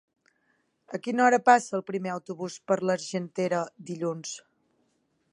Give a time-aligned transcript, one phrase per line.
[0.97, 3.59] A quina hora passa el primer autobús per l'Argentera
[3.91, 4.33] dilluns?